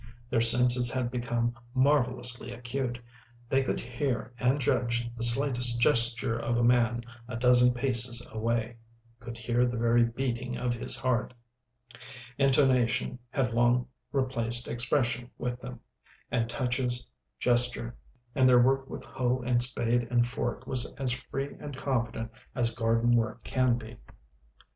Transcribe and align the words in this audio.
Their 0.31 0.41
senses 0.41 0.89
had 0.89 1.11
become 1.11 1.53
marvellously 1.75 2.51
acute; 2.51 2.97
they 3.49 3.61
could 3.61 3.79
hear 3.79 4.33
and 4.39 4.59
judge 4.59 5.07
the 5.15 5.21
slightest 5.21 5.79
gesture 5.79 6.35
of 6.35 6.57
a 6.57 6.63
man 6.63 7.03
a 7.27 7.35
dozen 7.35 7.71
paces 7.71 8.27
away—could 8.31 9.37
hear 9.37 9.63
the 9.67 9.77
very 9.77 10.03
beating 10.03 10.57
of 10.57 10.73
his 10.73 10.95
heart. 10.97 11.35
Intonation 12.39 13.19
had 13.29 13.53
long 13.53 13.87
replaced 14.11 14.67
expression 14.67 15.29
with 15.37 15.59
them, 15.59 15.79
and 16.31 16.49
touches 16.49 17.07
gesture, 17.39 17.95
and 18.33 18.49
their 18.49 18.57
work 18.59 18.89
with 18.89 19.03
hoe 19.03 19.43
and 19.45 19.61
spade 19.61 20.07
and 20.09 20.27
fork 20.27 20.65
was 20.65 20.91
as 20.93 21.11
free 21.11 21.55
and 21.59 21.77
confident 21.77 22.31
as 22.55 22.73
garden 22.73 23.15
work 23.15 23.43
can 23.43 23.77
be. 23.77 23.97